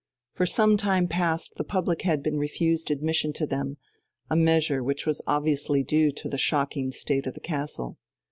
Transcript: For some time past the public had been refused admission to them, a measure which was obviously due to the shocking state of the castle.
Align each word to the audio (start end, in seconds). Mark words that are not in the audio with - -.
For 0.33 0.47
some 0.47 0.77
time 0.77 1.07
past 1.07 1.57
the 1.57 1.63
public 1.63 2.01
had 2.01 2.23
been 2.23 2.37
refused 2.39 2.89
admission 2.89 3.33
to 3.33 3.45
them, 3.45 3.77
a 4.31 4.35
measure 4.35 4.83
which 4.83 5.05
was 5.05 5.21
obviously 5.27 5.83
due 5.83 6.09
to 6.13 6.27
the 6.27 6.39
shocking 6.39 6.91
state 6.91 7.27
of 7.27 7.35
the 7.35 7.39
castle. 7.39 7.99